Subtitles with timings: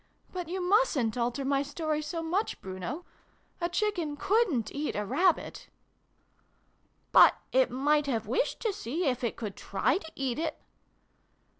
[0.33, 3.05] But you mustn't alter my story so much, Bruno.
[3.61, 5.69] A Chicken couldnt eat a Rabbit!""
[7.11, 10.59] But it might have wished to see if it could try to eat it."